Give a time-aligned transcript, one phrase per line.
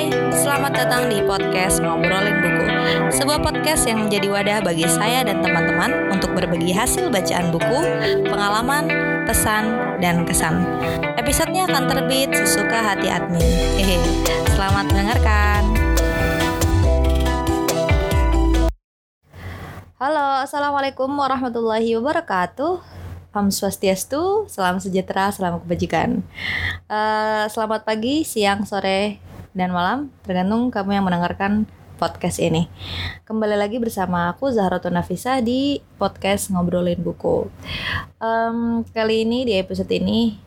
[0.00, 2.66] Hai, selamat datang di podcast Ngobrolin Buku.
[3.12, 7.84] Sebuah podcast yang menjadi wadah bagi saya dan teman-teman Untuk berbagi hasil bacaan buku,
[8.24, 8.88] pengalaman,
[9.28, 10.64] pesan, dan kesan.
[11.20, 13.44] Episodenya akan terbit sesuka hati admin.
[13.76, 14.00] Hehe,
[14.56, 15.62] selamat mendengarkan.
[20.00, 22.80] Halo, Assalamualaikum warahmatullahi wabarakatuh.
[23.36, 26.24] Om Swastiastu, salam sejahtera, salam kebajikan.
[26.88, 31.66] Uh, selamat pagi, siang, sore, dan malam, tergantung kamu yang mendengarkan
[31.98, 32.70] podcast ini.
[33.26, 37.50] Kembali lagi bersama aku Zahra Nafisa di podcast Ngobrolin Buku.
[38.22, 40.38] Um, kali ini di episode ini,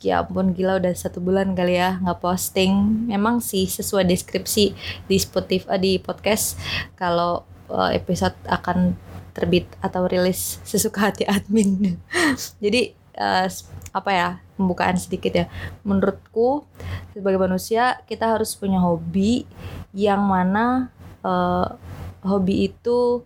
[0.00, 2.72] ya ampun gila udah satu bulan kali ya nggak posting.
[3.10, 4.72] Memang sih sesuai deskripsi
[5.04, 6.56] di Spotify di podcast
[6.96, 8.94] kalau uh, episode akan
[9.36, 11.98] terbit atau rilis sesuka hati admin.
[12.62, 13.46] Jadi uh,
[13.92, 15.46] apa ya pembukaan sedikit ya.
[15.84, 16.64] Menurutku
[17.12, 19.44] sebagai manusia kita harus punya hobi
[19.92, 20.88] yang mana
[21.22, 21.76] uh,
[22.24, 23.22] hobi itu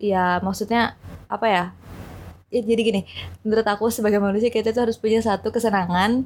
[0.00, 0.98] ya maksudnya
[1.30, 1.64] apa ya
[2.54, 3.02] ya jadi gini
[3.42, 6.22] menurut aku sebagai manusia kita tuh harus punya satu kesenangan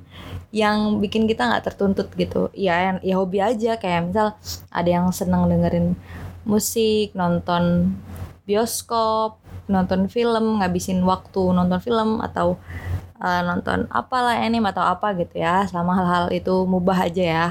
[0.52, 4.36] yang bikin kita nggak tertuntut gitu ya ya hobi aja kayak misal
[4.68, 5.96] ada yang senang dengerin
[6.44, 7.96] musik nonton
[8.44, 9.40] bioskop
[9.72, 12.60] nonton film ngabisin waktu nonton film atau
[13.22, 17.46] uh, nonton apalah anime atau apa gitu ya selama hal-hal itu mubah aja ya.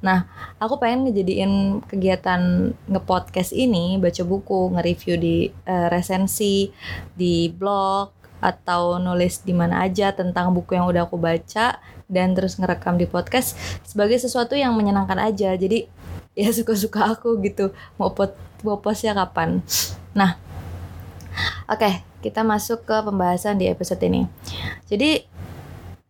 [0.00, 0.26] Nah
[0.62, 5.36] aku pengen ngejadiin kegiatan ngepodcast ini baca buku nge-review di
[5.66, 6.70] uh, resensi
[7.14, 11.76] di blog atau nulis di mana aja tentang buku yang udah aku baca
[12.10, 15.54] dan terus ngerekam di podcast sebagai sesuatu yang menyenangkan aja.
[15.54, 15.86] Jadi
[16.34, 19.60] ya suka-suka aku gitu mau pot mau postnya kapan.
[20.16, 20.36] Nah,
[21.68, 24.28] oke, okay, kita masuk ke pembahasan di episode ini.
[24.88, 25.24] Jadi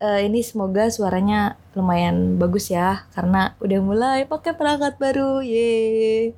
[0.01, 6.35] uh, ini semoga suaranya lumayan bagus ya karena udah mulai pakai perangkat baru ye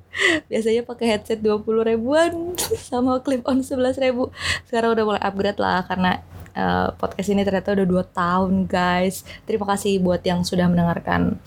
[0.51, 2.53] biasanya pakai headset 20 ribuan
[2.87, 4.29] sama clip on 11 ribu
[4.69, 6.21] sekarang udah mulai upgrade lah karena
[6.53, 11.41] uh, podcast ini ternyata udah dua tahun guys terima kasih buat yang sudah mendengarkan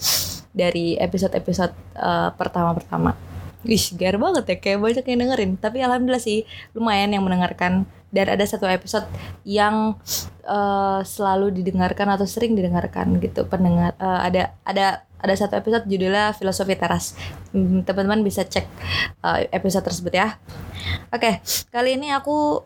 [0.57, 3.15] dari episode-episode uh, pertama-pertama
[3.67, 5.53] Wih, gear banget ya, kayak banyak yang dengerin.
[5.59, 7.83] Tapi alhamdulillah sih, lumayan yang mendengarkan.
[8.11, 9.05] Dan ada satu episode
[9.43, 9.99] yang
[10.47, 13.45] uh, selalu didengarkan atau sering didengarkan gitu.
[13.51, 17.19] Pendengar uh, ada ada ada satu episode judulnya filosofi teras.
[17.51, 18.67] Hmm, teman-teman bisa cek
[19.25, 20.39] uh, episode tersebut ya.
[21.11, 21.35] Oke, okay,
[21.75, 22.63] kali ini aku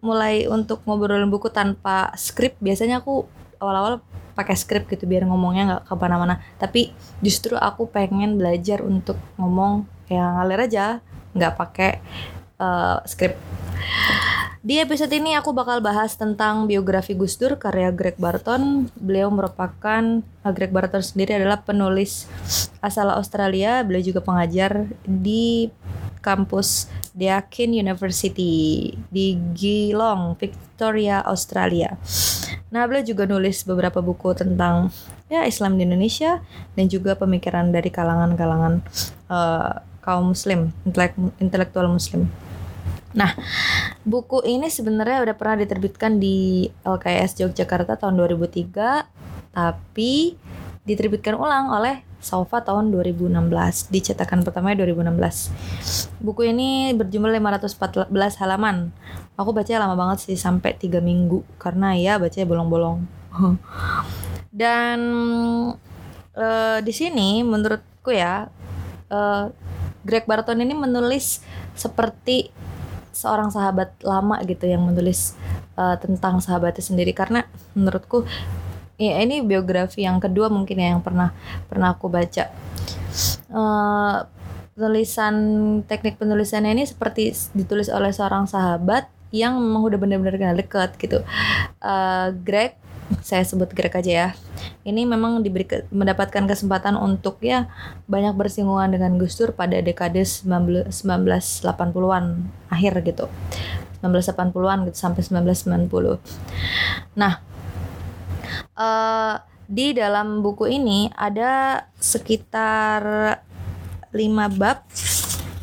[0.00, 2.56] mulai untuk ngobrolin buku tanpa skrip.
[2.58, 3.28] Biasanya aku
[3.60, 4.00] awal-awal
[4.32, 6.40] pakai skrip gitu biar ngomongnya nggak ke mana-mana.
[6.56, 6.90] Tapi
[7.20, 10.98] justru aku pengen belajar untuk ngomong yang ngalir aja
[11.30, 12.02] nggak pakai
[12.58, 13.38] uh, skrip
[14.60, 18.92] di episode ini aku bakal bahas tentang biografi Gus Dur karya Greg Barton.
[18.92, 22.28] Beliau merupakan uh, Greg Barton sendiri adalah penulis
[22.84, 23.80] asal Australia.
[23.80, 25.72] Beliau juga pengajar di
[26.20, 31.96] kampus Deakin University di Geelong, Victoria, Australia.
[32.68, 34.92] Nah, beliau juga nulis beberapa buku tentang
[35.32, 36.44] ya Islam di Indonesia
[36.76, 38.84] dan juga pemikiran dari kalangan-kalangan
[39.32, 40.68] uh, kaum muslim,
[41.40, 42.28] intelektual muslim.
[43.10, 43.34] Nah,
[44.04, 50.36] buku ini sebenarnya udah pernah diterbitkan di LKS Yogyakarta tahun 2003, tapi
[50.88, 56.20] diterbitkan ulang oleh Saufa tahun 2016, dicetakan pertamanya 2016.
[56.20, 58.12] Buku ini berjumlah 514
[58.44, 58.92] halaman.
[59.40, 63.08] Aku baca lama banget sih sampai 3 minggu karena ya bacanya bolong-bolong.
[64.60, 65.00] Dan
[66.36, 68.52] uh, di sini menurutku ya
[69.08, 69.48] uh,
[70.04, 71.40] Greg Barton ini menulis
[71.72, 72.52] seperti
[73.12, 75.36] seorang sahabat lama gitu yang menulis
[75.76, 77.12] uh, tentang sahabatnya sendiri.
[77.12, 77.44] Karena
[77.76, 78.24] menurutku
[79.00, 81.32] ya ini biografi yang kedua mungkin ya yang pernah
[81.68, 82.48] pernah aku baca.
[83.50, 84.24] Uh,
[84.72, 85.34] tulisan
[85.84, 91.22] teknik penulisannya ini seperti ditulis oleh seorang sahabat yang memang udah benar-benar kenal dekat gitu.
[91.78, 92.79] Uh, Greg
[93.18, 94.28] saya sebut Greg aja ya.
[94.86, 97.66] Ini memang diberi ke, mendapatkan kesempatan untuk ya
[98.06, 102.24] banyak bersinggungan dengan Gus Dur pada dekade 1980-an
[102.70, 103.26] akhir gitu.
[104.00, 106.22] 1980-an gitu sampai 1990.
[107.18, 107.42] Nah,
[108.78, 113.38] uh, di dalam buku ini ada sekitar
[114.10, 114.82] 5 bab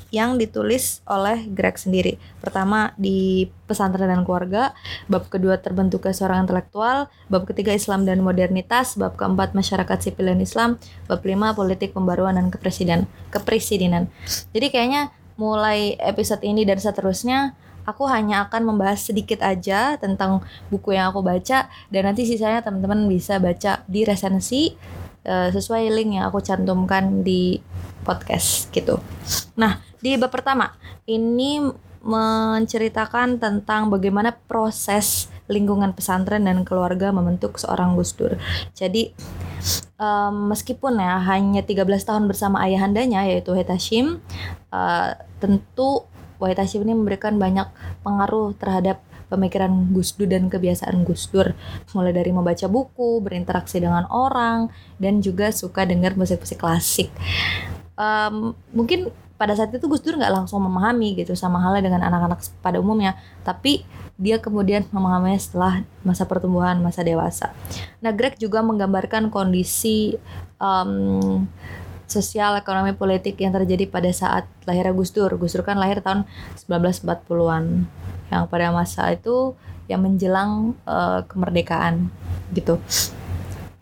[0.10, 2.16] yang ditulis oleh Greg sendiri.
[2.40, 4.72] Pertama di pesantren dan keluarga,
[5.12, 10.40] bab kedua terbentuknya seorang intelektual, bab ketiga Islam dan modernitas, bab keempat masyarakat sipil dan
[10.40, 10.70] Islam,
[11.12, 14.08] bab lima politik pembaruan dan kepresiden kepresidenan.
[14.56, 17.54] Jadi kayaknya mulai episode ini dan seterusnya
[17.88, 23.08] aku hanya akan membahas sedikit aja tentang buku yang aku baca dan nanti sisanya teman-teman
[23.08, 24.76] bisa baca di resensi
[25.24, 27.64] uh, sesuai link yang aku cantumkan di
[28.04, 29.00] podcast gitu.
[29.56, 30.72] Nah, di bab pertama
[31.04, 31.60] ini
[32.08, 38.40] menceritakan tentang bagaimana proses lingkungan pesantren dan keluarga membentuk seorang Gus Dur.
[38.72, 39.12] Jadi
[40.00, 44.24] um, meskipun ya hanya 13 tahun bersama ayahandanya yaitu Wahid Hashim,
[44.72, 46.08] uh, tentu
[46.40, 47.68] Wahid Hashim ini memberikan banyak
[48.08, 51.52] pengaruh terhadap pemikiran Gus Dur dan kebiasaan Gus Dur
[51.92, 57.12] mulai dari membaca buku, berinteraksi dengan orang dan juga suka dengar musik-musik klasik.
[57.98, 62.42] Um, mungkin pada saat itu Gus Dur nggak langsung memahami gitu sama halnya dengan anak-anak
[62.60, 63.86] pada umumnya tapi
[64.18, 67.54] dia kemudian memahaminya setelah masa pertumbuhan masa dewasa.
[68.02, 70.18] Nah Greg juga menggambarkan kondisi
[70.58, 71.46] um,
[72.10, 75.30] sosial ekonomi politik yang terjadi pada saat lahirnya Gus Dur.
[75.38, 76.26] Gus Dur kan lahir tahun
[76.66, 77.86] 1940-an
[78.34, 79.54] yang pada masa itu
[79.86, 82.10] yang menjelang uh, kemerdekaan
[82.58, 82.82] gitu.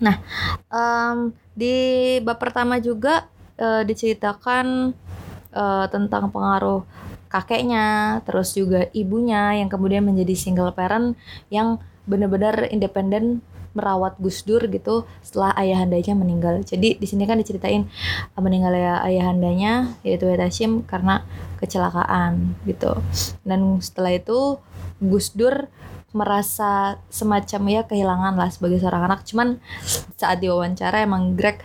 [0.04, 0.20] Nah
[0.68, 4.92] um, di bab pertama juga uh, diceritakan
[5.56, 6.84] uh, tentang pengaruh
[7.32, 11.18] kakeknya, terus juga ibunya yang kemudian menjadi single parent
[11.50, 13.42] yang benar-benar independen
[13.76, 16.64] merawat Gus Dur gitu setelah ayahandanya meninggal.
[16.64, 17.84] Jadi di sini kan diceritain
[18.36, 21.28] uh, meninggalnya ayahandanya yaitu Hashim karena
[21.60, 22.96] kecelakaan gitu.
[23.44, 24.64] Dan setelah itu
[25.04, 25.68] Gus Dur
[26.16, 29.28] merasa semacam ya kehilangan lah sebagai seorang anak.
[29.28, 29.60] Cuman
[30.16, 31.60] saat diwawancara emang Greg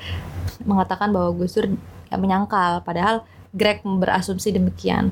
[0.66, 1.70] mengatakan bahwa Gus Dur
[2.10, 5.11] ya menyangkal padahal Greg berasumsi demikian.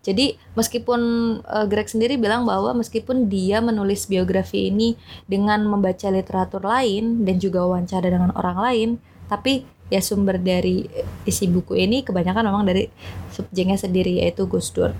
[0.00, 1.00] Jadi meskipun
[1.42, 4.94] uh, Greg sendiri bilang bahwa meskipun dia menulis biografi ini
[5.26, 8.88] dengan membaca literatur lain dan juga wawancara dengan orang lain,
[9.26, 10.86] tapi ya sumber dari
[11.26, 12.86] isi buku ini kebanyakan memang dari
[13.34, 14.94] subjeknya sendiri yaitu Gus Dur.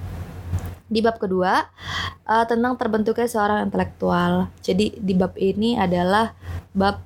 [0.90, 1.70] Di bab kedua
[2.26, 4.50] uh, tentang terbentuknya seorang intelektual.
[4.58, 6.34] Jadi di bab ini adalah
[6.74, 6.98] bab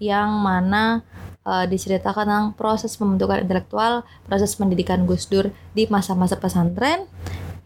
[0.00, 1.04] yang mana
[1.48, 7.08] uh, diceritakan tentang proses pembentukan intelektual, proses pendidikan Gus Dur di masa-masa pesantren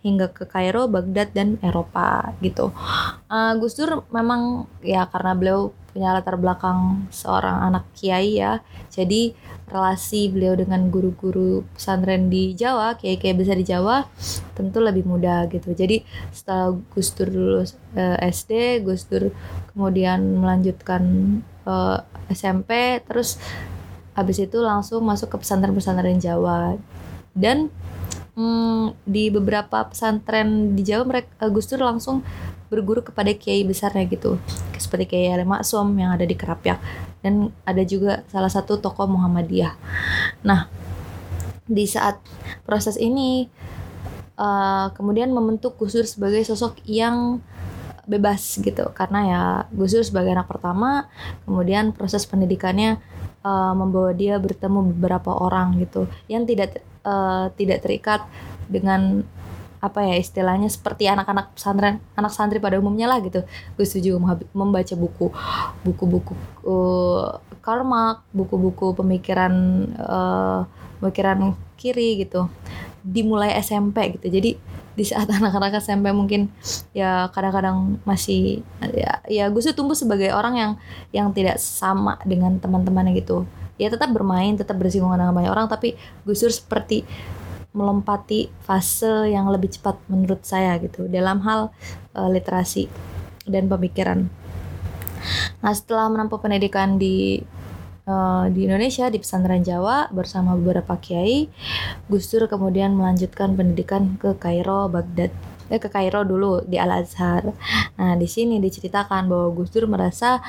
[0.03, 2.71] hingga ke Kairo, Baghdad dan Eropa gitu.
[3.27, 5.61] Uh, Gus Dur memang ya karena beliau
[5.93, 8.65] punya latar belakang seorang anak kiai ya.
[8.89, 9.37] Jadi
[9.73, 14.05] relasi beliau dengan guru-guru pesantren di Jawa, kiai-kiai besar di Jawa
[14.53, 15.73] tentu lebih mudah gitu.
[15.73, 16.03] Jadi
[16.35, 19.31] setelah Gus Dur lulus uh, eh, SD, Gus Dur
[19.73, 21.03] kemudian melanjutkan
[21.65, 23.39] uh, SMP terus
[24.13, 26.77] habis itu langsung masuk ke pesantren-pesantren Jawa.
[27.33, 27.73] Dan
[28.37, 32.21] hmm, di beberapa pesantren di Jawa mereka Gus Dur langsung
[32.73, 34.41] berguru kepada kiai besarnya gitu.
[34.81, 36.81] Seperti Kiai Ali Maksum yang ada di Kerapyak.
[37.21, 39.77] Dan ada juga salah satu tokoh Muhammadiyah.
[40.45, 40.69] Nah
[41.69, 42.19] di saat
[42.67, 43.47] proses ini
[44.37, 47.45] uh, kemudian membentuk Gus Dur sebagai sosok yang
[48.07, 48.91] bebas gitu.
[48.95, 51.07] Karena ya Gus Dur sebagai anak pertama
[51.47, 52.99] kemudian proses pendidikannya
[53.47, 56.11] uh, membawa dia bertemu beberapa orang gitu.
[56.27, 56.71] Yang tidak
[57.07, 58.21] uh, tidak terikat
[58.67, 59.23] dengan
[59.83, 63.43] apa ya istilahnya seperti anak-anak pesantren anak santri pada umumnya lah gitu.
[63.75, 64.19] Gue setuju
[64.55, 65.27] membaca buku
[65.83, 69.53] buku-buku uh, karma buku-buku pemikiran
[69.99, 70.63] uh,
[71.03, 72.47] pemikiran kiri gitu.
[73.03, 74.31] Dimulai SMP gitu.
[74.31, 74.55] Jadi
[74.93, 76.53] di saat anak-anak SMP mungkin
[76.93, 78.61] ya kadang-kadang masih
[78.93, 80.73] ya ya gue sih tumbuh sebagai orang yang
[81.11, 83.49] yang tidak sama dengan teman-temannya gitu
[83.81, 85.97] ya tetap bermain tetap bersinggungan dengan banyak orang tapi
[86.29, 87.05] Gus Dur seperti
[87.73, 91.73] melompati fase yang lebih cepat menurut saya gitu dalam hal
[92.13, 92.87] uh, literasi
[93.49, 94.29] dan pemikiran.
[95.65, 97.41] Nah setelah menempuh pendidikan di
[98.07, 101.47] uh, di Indonesia di pesantren Jawa bersama beberapa kiai.
[102.11, 105.31] Gus Dur kemudian melanjutkan pendidikan ke Kairo, Baghdad.
[105.73, 107.49] Eh, ke Kairo dulu di Al Azhar.
[107.97, 110.45] Nah, di sini diceritakan bahwa Gus Dur merasa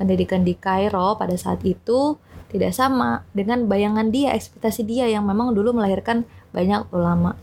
[0.00, 2.18] pendidikan di Kairo pada saat itu
[2.50, 6.22] tidak sama dengan bayangan dia, ekspektasi dia yang memang dulu melahirkan
[6.54, 7.34] banyak ulama.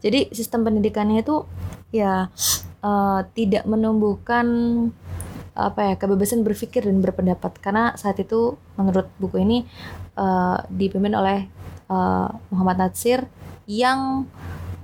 [0.00, 1.44] Jadi sistem pendidikannya itu
[1.92, 2.32] ya
[2.80, 4.46] uh, tidak menumbuhkan
[5.56, 7.56] apa ya kebebasan berpikir dan berpendapat.
[7.58, 9.64] Karena saat itu menurut buku ini
[10.20, 11.48] uh, dipimpin oleh
[11.88, 13.24] uh, Muhammad Natsir
[13.66, 14.28] yang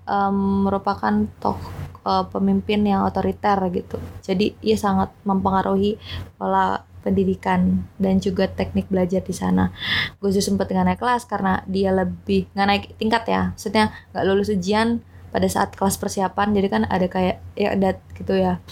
[0.09, 1.61] um, merupakan toh
[2.03, 3.99] uh, pemimpin yang otoriter gitu.
[4.23, 5.99] Jadi ia sangat mempengaruhi
[6.37, 9.75] pola pendidikan dan juga teknik belajar di sana.
[10.23, 14.55] Gue sempat dengan naik kelas karena dia lebih nggak naik tingkat ya, maksudnya nggak lulus
[14.55, 15.03] ujian
[15.35, 16.55] pada saat kelas persiapan.
[16.55, 18.63] Jadi kan ada kayak ya ada gitu ya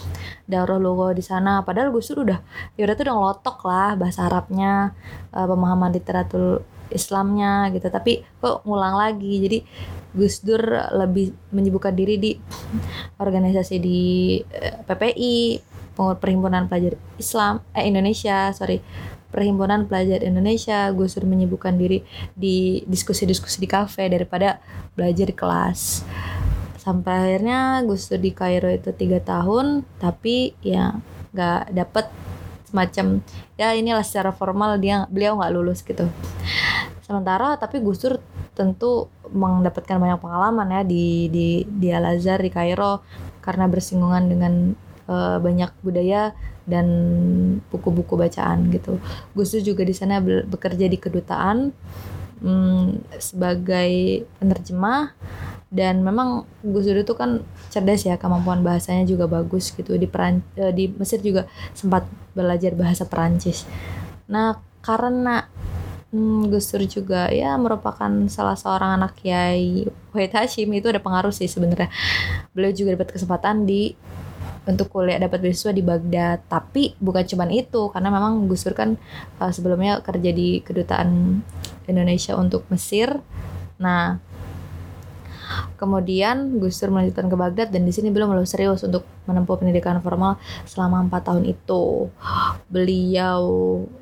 [0.51, 1.63] daurah logo di sana.
[1.63, 2.39] Padahal Gus Dur udah
[2.75, 4.91] ya udah tuh udah ngelotok lah bahasa Arabnya
[5.31, 7.87] uh, pemahaman literatur Islamnya gitu.
[7.87, 9.39] Tapi kok ngulang lagi.
[9.39, 9.57] Jadi
[10.11, 10.59] Gus Dur
[10.91, 12.31] lebih menyibukkan diri di
[13.15, 14.01] organisasi di
[14.43, 15.35] uh, eh, PPI
[16.01, 18.83] perhimpunan pelajar Islam eh Indonesia sorry.
[19.31, 20.91] Perhimpunan pelajar Indonesia.
[20.91, 22.03] Gus Dur menyibukkan diri
[22.35, 24.59] di diskusi-diskusi di kafe daripada
[24.91, 26.03] belajar di kelas
[26.81, 30.97] sampai akhirnya Gus Dur di Kairo itu tiga tahun tapi ya
[31.29, 32.09] nggak dapet
[32.65, 33.21] semacam
[33.53, 36.09] ya inilah secara formal dia beliau nggak lulus gitu
[37.05, 38.17] sementara tapi Gus Dur
[38.57, 43.05] tentu mendapatkan banyak pengalaman ya di di di Al Azhar di Kairo
[43.45, 44.73] karena bersinggungan dengan
[45.05, 46.33] uh, banyak budaya
[46.65, 46.87] dan
[47.73, 49.01] buku-buku bacaan gitu.
[49.33, 51.73] Gus Dur juga di sana bekerja di kedutaan
[52.43, 55.15] um, sebagai penerjemah
[55.71, 60.43] dan memang Gus Dur itu kan cerdas ya kemampuan bahasanya juga bagus gitu di Peran
[60.59, 62.03] uh, di Mesir juga sempat
[62.35, 63.63] belajar bahasa Perancis.
[64.27, 65.47] Nah karena
[66.11, 71.31] Hmm, Gus Dur juga ya merupakan salah seorang anak Kiai Wahid Hashim itu ada pengaruh
[71.31, 71.87] sih sebenarnya.
[72.51, 73.95] Beliau juga dapat kesempatan di
[74.67, 76.43] untuk kuliah dapat beasiswa di Baghdad.
[76.51, 78.99] Tapi bukan cuma itu karena memang Gus Dur kan
[79.39, 81.39] uh, sebelumnya kerja di kedutaan
[81.87, 83.15] Indonesia untuk Mesir.
[83.79, 84.19] Nah,
[85.75, 89.97] Kemudian Gus Dur melanjutkan ke Baghdad dan di sini beliau mulai serius untuk menempuh pendidikan
[89.99, 90.37] formal
[90.69, 92.09] selama empat tahun itu.
[92.69, 93.41] Beliau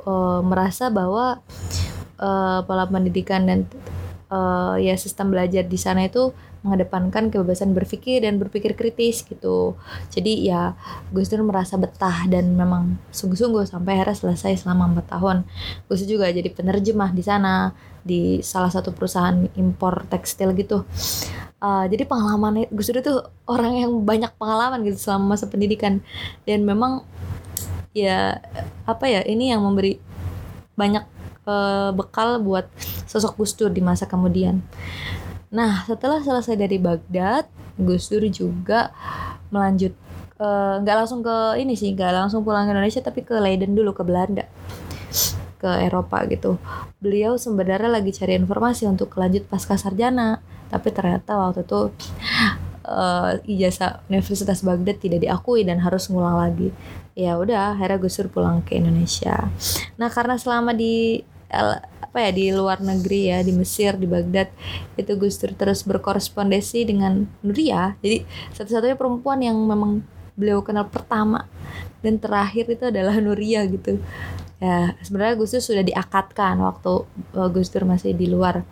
[0.03, 1.39] uh, merasa bahwa
[2.19, 3.59] uh, pola pendidikan dan
[4.29, 9.79] uh, ya sistem belajar di sana itu mengedepankan kebebasan berpikir dan berpikir kritis gitu.
[10.11, 10.75] Jadi ya
[11.15, 15.47] Gus Dur merasa betah dan memang sungguh-sungguh sampai akhirnya selesai selama empat tahun.
[15.87, 17.71] Gus Dur juga jadi penerjemah di sana
[18.03, 20.83] di salah satu perusahaan impor tekstil gitu.
[21.59, 23.15] Uh, jadi pengalaman Gus Dur itu
[23.47, 26.03] orang yang banyak pengalaman gitu selama masa pendidikan
[26.43, 27.03] dan memang
[27.91, 28.37] ya
[28.85, 29.99] apa ya ini yang memberi
[30.77, 31.03] banyak
[31.43, 32.69] uh, bekal buat
[33.09, 34.63] sosok Gus Dur di masa kemudian.
[35.49, 38.93] Nah, setelah selesai dari Baghdad, Gus Dur juga
[39.49, 39.93] melanjut
[40.37, 43.73] eh, nggak uh, langsung ke ini sih, nggak langsung pulang ke Indonesia tapi ke Leiden
[43.73, 44.45] dulu ke Belanda
[45.59, 46.55] ke Eropa gitu.
[47.03, 50.39] Beliau sebenarnya lagi cari informasi untuk lanjut pasca sarjana,
[50.71, 51.91] tapi ternyata waktu itu
[52.87, 56.71] uh, ijazah Universitas Baghdad tidak diakui dan harus ngulang lagi.
[57.19, 59.51] Ya udah, akhirnya Gus Dur pulang ke Indonesia.
[59.99, 61.19] Nah, karena selama di
[62.09, 64.49] apa ya di luar negeri ya di Mesir di Baghdad
[64.97, 67.93] itu Gus Dur terus berkorespondensi dengan Nuria.
[68.01, 68.25] Jadi
[68.57, 70.01] satu-satunya perempuan yang memang
[70.33, 71.45] beliau kenal pertama
[72.01, 74.01] dan terakhir itu adalah Nuria gitu.
[74.57, 77.05] Ya sebenarnya Gus Dur sudah diakatkan waktu
[77.37, 78.65] uh, Gus Dur masih di luar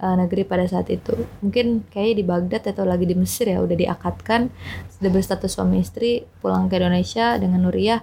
[0.00, 1.12] uh, negeri pada saat itu.
[1.44, 4.48] Mungkin kayaknya di Baghdad atau lagi di Mesir ya udah diakatkan.
[4.96, 8.00] Sudah berstatus suami istri pulang ke Indonesia dengan Nuria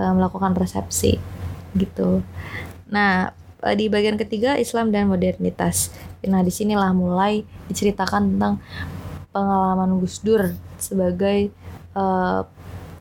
[0.00, 1.20] uh, melakukan resepsi
[1.76, 2.24] gitu.
[2.88, 5.90] Nah, eh, di bagian ketiga Islam dan modernitas.
[6.22, 8.62] Nah, di sinilah mulai diceritakan tentang
[9.34, 11.50] pengalaman Gus Dur sebagai
[11.98, 12.46] uh,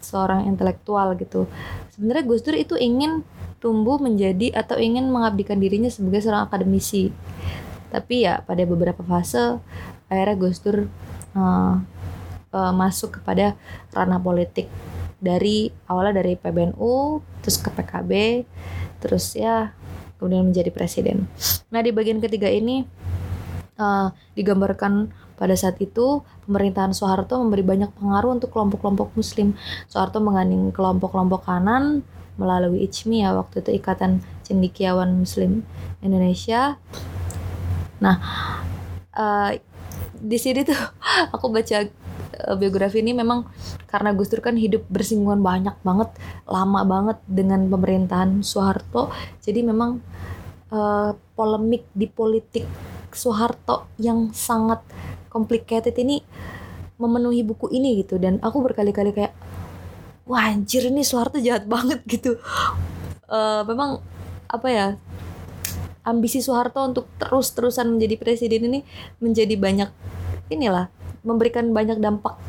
[0.02, 1.46] seorang intelektual gitu.
[1.94, 3.22] Sebenarnya Gus Dur itu ingin
[3.58, 7.14] tumbuh menjadi atau ingin mengabdikan dirinya sebagai seorang akademisi.
[7.94, 9.62] Tapi ya pada beberapa fase
[10.10, 10.90] akhirnya Gus Dur
[11.38, 11.76] uh,
[12.54, 13.54] uh, masuk kepada
[13.94, 14.70] ranah politik
[15.18, 18.12] dari awalnya dari PBNU terus ke PKB
[19.02, 19.74] terus ya
[20.17, 21.29] kemudian menjadi presiden.
[21.69, 22.83] Nah di bagian ketiga ini
[23.77, 29.53] uh, digambarkan pada saat itu pemerintahan Soeharto memberi banyak pengaruh untuk kelompok-kelompok Muslim.
[29.86, 32.01] Soeharto mengandung kelompok-kelompok kanan
[32.38, 35.62] melalui ICMI ya waktu itu Ikatan Cendikiawan Muslim
[36.01, 36.81] Indonesia.
[38.01, 38.17] Nah
[39.13, 39.53] uh,
[40.17, 40.77] di sini tuh
[41.33, 41.86] aku baca
[42.60, 43.48] biografi ini memang
[43.88, 46.10] karena Gus Dur kan hidup bersinggungan banyak banget
[46.48, 49.12] lama banget dengan pemerintahan Soeharto.
[49.41, 50.00] Jadi memang
[50.72, 52.67] uh, polemik di politik
[53.13, 54.84] Soeharto yang sangat
[55.31, 56.22] complicated ini
[56.98, 58.17] memenuhi buku ini gitu.
[58.17, 59.34] Dan aku berkali-kali kayak
[60.27, 62.36] wah anjir ini Soeharto jahat banget gitu.
[63.27, 64.00] Uh, memang
[64.48, 64.88] apa ya
[66.07, 68.79] ambisi Soeharto untuk terus-terusan menjadi presiden ini
[69.19, 69.89] menjadi banyak
[70.48, 70.88] inilah
[71.27, 72.39] memberikan banyak dampak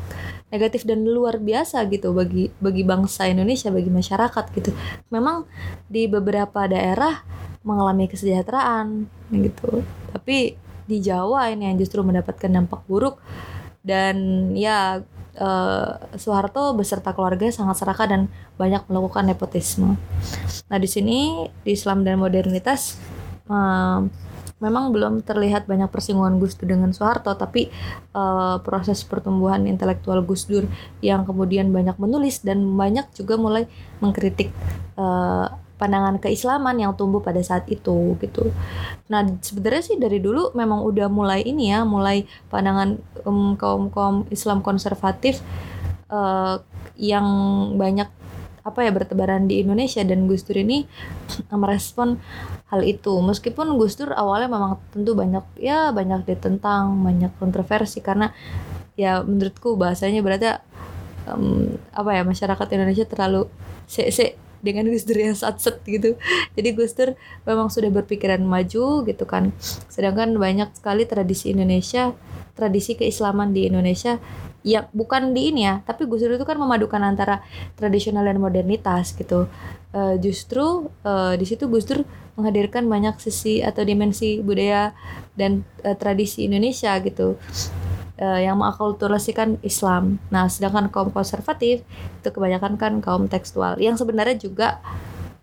[0.49, 4.71] negatif dan luar biasa gitu bagi bagi bangsa Indonesia bagi masyarakat gitu.
[5.13, 5.45] Memang
[5.85, 7.21] di beberapa daerah
[7.61, 9.85] mengalami kesejahteraan gitu.
[10.15, 10.57] Tapi
[10.89, 13.21] di Jawa ini yang justru mendapatkan dampak buruk.
[13.79, 15.05] Dan ya
[15.37, 18.21] eh, Soeharto beserta keluarga sangat serakah dan
[18.57, 19.95] banyak melakukan nepotisme.
[20.67, 22.97] Nah di sini di Islam dan modernitas
[23.45, 23.99] eh,
[24.59, 27.71] memang belum terlihat banyak persinggungan Gus Dur dengan Soeharto, tapi
[28.15, 30.67] uh, proses pertumbuhan intelektual Gus Dur
[30.99, 33.65] yang kemudian banyak menulis dan banyak juga mulai
[34.03, 34.51] mengkritik
[34.99, 35.47] uh,
[35.79, 38.51] pandangan keislaman yang tumbuh pada saat itu gitu.
[39.07, 44.27] Nah sebenarnya sih dari dulu memang udah mulai ini ya, mulai pandangan um, kaum kaum
[44.27, 45.39] Islam konservatif
[46.11, 46.59] uh,
[46.99, 47.25] yang
[47.79, 48.11] banyak
[48.63, 50.01] apa ya bertebaran di Indonesia.
[50.05, 50.85] Dan Gus Dur ini
[51.53, 52.19] merespon
[52.69, 53.19] hal itu.
[53.19, 57.99] Meskipun Gus Dur awalnya memang tentu banyak ya banyak ditentang banyak kontroversi.
[58.03, 58.31] Karena
[58.99, 60.59] ya menurutku bahasanya berarti
[61.29, 63.47] um, apa ya masyarakat Indonesia terlalu
[63.87, 66.19] se se dengan Gus Dur yang satset gitu.
[66.55, 67.15] Jadi Gus Dur
[67.47, 69.55] memang sudah berpikiran maju gitu kan.
[69.87, 72.11] Sedangkan banyak sekali tradisi Indonesia
[72.59, 74.19] tradisi keislaman di Indonesia
[74.65, 77.39] ya bukan di ini ya tapi Gus Dur itu kan memadukan antara
[77.79, 79.47] tradisional dan modernitas gitu
[79.95, 82.03] uh, justru uh, di situ Gus Dur
[82.39, 84.95] menghadirkan banyak sisi atau dimensi budaya
[85.35, 87.35] dan uh, tradisi Indonesia gitu
[88.19, 90.23] uh, yang mengakulturasikan Islam.
[90.31, 91.83] Nah, sedangkan kaum konservatif
[92.23, 94.79] itu kebanyakan kan kaum tekstual yang sebenarnya juga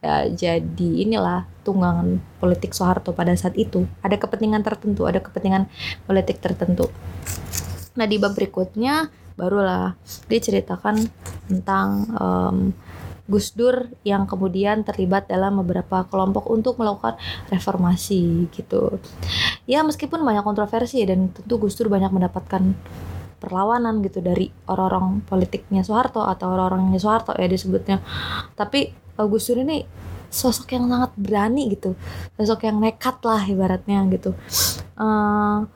[0.00, 3.84] ya, jadi inilah tunggangan politik Soeharto pada saat itu.
[4.00, 5.68] Ada kepentingan tertentu, ada kepentingan
[6.08, 6.88] politik tertentu.
[7.96, 9.92] Nah di bab berikutnya barulah
[10.28, 10.96] diceritakan
[11.48, 12.58] tentang um,
[13.26, 17.18] Gus Dur yang kemudian terlibat dalam beberapa kelompok untuk melakukan
[17.50, 19.02] reformasi gitu.
[19.66, 22.62] Ya meskipun banyak kontroversi dan tentu Gus Dur banyak mendapatkan
[23.36, 28.00] perlawanan gitu dari orang-orang politiknya Soeharto atau orang-orangnya Soeharto ya disebutnya.
[28.54, 29.82] Tapi uh, Gus Dur ini
[30.30, 31.98] sosok yang sangat berani gitu,
[32.38, 34.38] sosok yang nekat lah ibaratnya gitu.
[34.94, 35.66] Uh,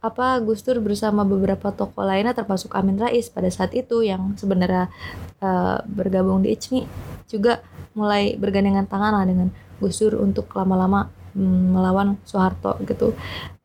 [0.00, 4.88] apa Gus Dur bersama beberapa tokoh lainnya termasuk Amin Rais pada saat itu yang sebenarnya
[5.44, 6.88] uh, bergabung di ICMI
[7.28, 7.60] juga
[7.92, 13.12] mulai bergandengan tangan lah dengan Gus Dur untuk lama-lama mm, melawan Soeharto gitu.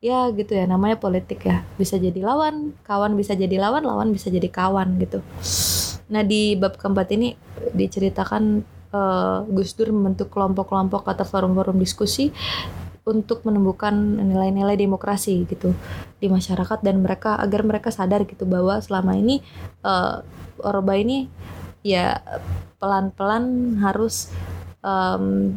[0.04, 1.64] Ya gitu ya namanya politik ya.
[1.80, 5.24] Bisa jadi lawan kawan bisa jadi lawan lawan bisa jadi kawan gitu.
[6.12, 7.32] Nah di bab keempat ini
[7.72, 8.60] diceritakan
[8.92, 12.28] uh, Gus Dur membentuk kelompok-kelompok atau forum-forum diskusi
[13.06, 15.70] untuk menumbuhkan nilai-nilai demokrasi gitu
[16.18, 19.46] di masyarakat dan mereka agar mereka sadar gitu bahwa selama ini
[19.86, 20.26] uh,
[20.58, 21.30] Oroba ini
[21.86, 22.18] ya
[22.82, 24.34] pelan-pelan harus
[24.82, 25.54] um,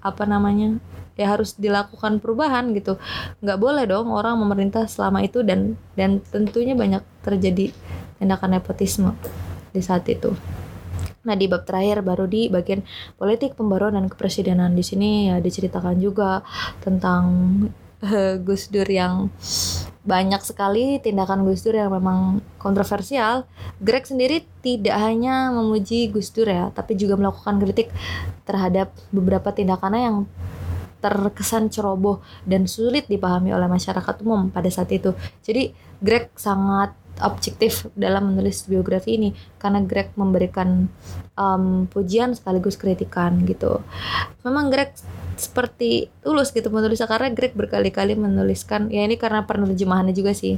[0.00, 0.80] apa namanya
[1.20, 2.96] ya harus dilakukan perubahan gitu
[3.44, 7.76] nggak boleh dong orang memerintah selama itu dan dan tentunya banyak terjadi
[8.16, 9.12] tindakan nepotisme
[9.72, 10.32] di saat itu.
[11.26, 12.86] Nah, di bab terakhir baru di bagian
[13.18, 16.46] politik pembaruan dan kepresidenan di sini ya diceritakan juga
[16.80, 17.24] tentang
[18.06, 19.28] uh, Gus Dur yang
[20.06, 23.50] banyak sekali tindakan Gus Dur yang memang kontroversial.
[23.82, 27.90] Greg sendiri tidak hanya memuji Gus Dur ya, tapi juga melakukan kritik
[28.46, 30.18] terhadap beberapa tindakannya yang
[31.02, 35.12] terkesan ceroboh dan sulit dipahami oleh masyarakat umum pada saat itu.
[35.44, 40.90] Jadi Greg sangat objektif dalam menulis biografi ini karena Greg memberikan
[41.36, 43.80] um, pujian sekaligus kritikan gitu.
[44.44, 44.92] Memang Greg
[45.36, 50.56] seperti tulus gitu menulisnya karena Greg berkali-kali menuliskan ya ini karena penerjemahannya juga sih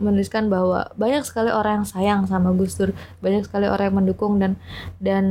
[0.00, 4.40] menuliskan bahwa banyak sekali orang yang sayang sama Gus Dur banyak sekali orang yang mendukung
[4.40, 4.56] dan
[4.96, 5.24] dan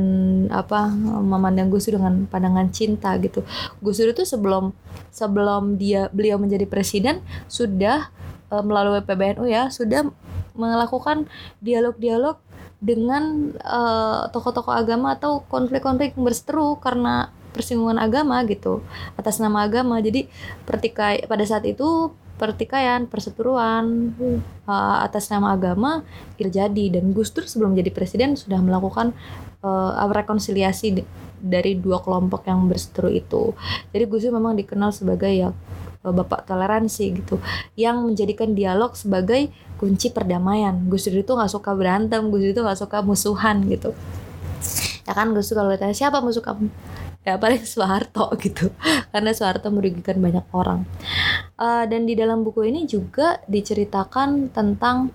[0.54, 3.42] apa memandang Gus Dur dengan pandangan cinta gitu
[3.82, 4.70] Gus Dur itu sebelum
[5.10, 7.18] sebelum dia beliau menjadi presiden
[7.50, 8.14] sudah
[8.54, 10.06] uh, melalui PBNU ya sudah
[10.58, 11.30] melakukan
[11.62, 12.36] dialog-dialog
[12.78, 18.82] dengan uh, tokoh-tokoh agama atau konflik-konflik berseteru karena persinggungan agama gitu
[19.18, 19.98] atas nama agama.
[19.98, 20.30] Jadi
[20.62, 24.14] pertikai pada saat itu pertikaian perseteruan
[24.70, 26.06] uh, atas nama agama
[26.38, 26.98] terjadi.
[27.00, 29.10] Dan Gus Dur sebelum jadi presiden sudah melakukan
[29.66, 31.02] uh, rekonsiliasi
[31.38, 33.42] dari dua kelompok yang berseteru itu.
[33.90, 35.50] Jadi Gus Dur memang dikenal sebagai ya
[36.02, 37.42] bapak toleransi gitu
[37.74, 40.74] yang menjadikan dialog sebagai kunci perdamaian.
[40.86, 43.94] Gus Dur itu nggak suka berantem Gus Dur itu nggak suka musuhan gitu.
[45.06, 46.70] Ya kan Gus Dur kalau ditanya siapa musuh kamu?
[47.26, 48.70] Ya paling Soeharto gitu.
[49.10, 50.86] Karena Soeharto merugikan banyak orang.
[51.58, 55.10] Uh, dan di dalam buku ini juga diceritakan tentang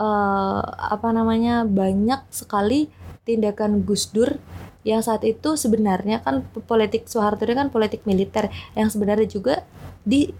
[0.00, 2.88] uh, apa namanya banyak sekali
[3.26, 4.38] tindakan Gus Dur
[4.86, 8.46] yang saat itu sebenarnya kan politik Soeharto ini kan politik militer
[8.78, 9.66] yang sebenarnya juga
[10.06, 10.30] di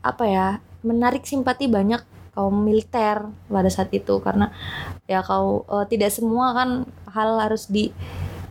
[0.00, 0.46] apa ya
[0.80, 2.00] menarik simpati banyak
[2.32, 4.18] kaum militer pada saat itu.
[4.24, 4.48] Karena
[5.04, 7.92] ya kau uh, tidak semua kan hal harus di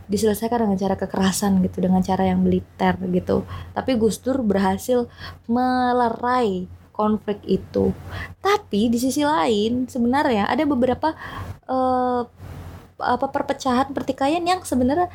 [0.06, 3.42] diselesaikan dengan cara kekerasan gitu dengan cara yang militer gitu.
[3.74, 5.10] Tapi Gus Dur berhasil
[5.50, 7.90] melerai konflik itu.
[8.40, 11.12] Tapi di sisi lain sebenarnya ada beberapa
[11.66, 12.22] uh,
[12.96, 15.12] apa perpecahan pertikaian yang sebenarnya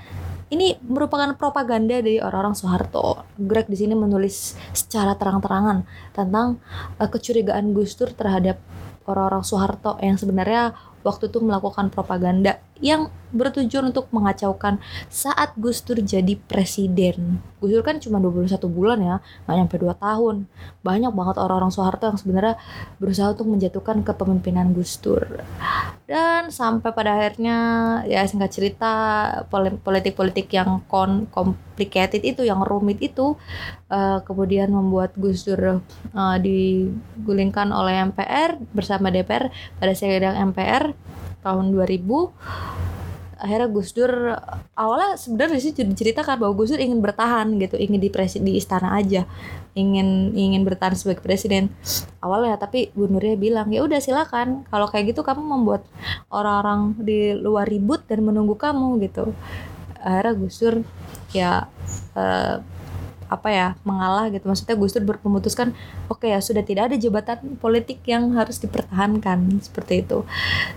[0.51, 3.23] ini merupakan propaganda dari orang-orang Soeharto.
[3.39, 6.59] Greg di sini menulis secara terang-terangan tentang
[6.99, 8.59] uh, kecurigaan Gus Dur terhadap
[9.07, 10.75] orang-orang Soeharto yang sebenarnya
[11.07, 17.39] waktu itu melakukan propaganda yang bertujuan untuk mengacaukan saat Gus Dur jadi presiden.
[17.63, 19.15] Gus Dur kan cuma 21 bulan ya,
[19.47, 20.35] nggak nyampe 2 tahun.
[20.83, 22.55] Banyak banget orang-orang Soeharto yang sebenarnya
[22.99, 25.23] berusaha untuk menjatuhkan kepemimpinan Gus Dur.
[26.05, 27.57] Dan sampai pada akhirnya
[28.03, 28.91] ya singkat cerita
[29.79, 33.39] politik-politik yang kon complicated itu, yang rumit itu
[33.87, 39.47] uh, kemudian membuat Gus Dur uh, digulingkan oleh MPR bersama DPR
[39.79, 40.91] pada sidang MPR
[41.41, 42.01] tahun 2000
[43.41, 44.37] akhirnya Gus Dur
[44.77, 48.93] awalnya sebenarnya sih diceritakan bahwa Gus Dur ingin bertahan gitu ingin di presi, di istana
[48.93, 49.25] aja
[49.73, 51.71] ingin ingin bertahan sebagai presiden.
[52.19, 54.67] Awalnya tapi Bu Nurnya bilang ya udah silakan.
[54.67, 55.87] Kalau kayak gitu kamu membuat
[56.27, 59.31] orang-orang di luar ribut dan menunggu kamu gitu.
[59.97, 60.75] Akhirnya Gus Dur
[61.31, 61.71] ya
[62.19, 62.55] uh,
[63.31, 64.43] apa ya mengalah gitu.
[64.43, 65.71] Maksudnya Gus Dur memutuskan
[66.11, 69.63] oke okay ya sudah tidak ada jabatan politik yang harus dipertahankan.
[69.63, 70.27] Seperti itu.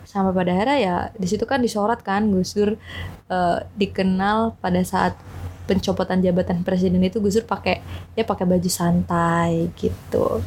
[0.06, 2.78] Sampai pada akhirnya ya di situ kan disorot kan Gus Dur
[3.26, 5.18] uh, dikenal pada saat
[5.64, 7.82] pencopotan jabatan presiden itu Gus Dur pakai
[8.14, 10.38] ya pakai baju santai gitu.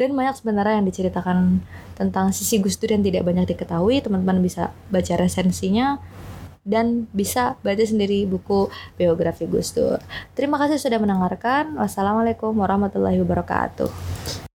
[0.00, 1.60] Dan banyak sebenarnya yang diceritakan
[2.00, 4.00] tentang sisi Gus Dur yang tidak banyak diketahui.
[4.00, 6.00] Teman-teman bisa baca resensinya
[6.66, 8.68] dan bisa baca sendiri buku
[9.00, 9.98] biografi Gus Dur.
[10.36, 11.78] Terima kasih sudah mendengarkan.
[11.80, 14.49] Wassalamualaikum warahmatullahi wabarakatuh.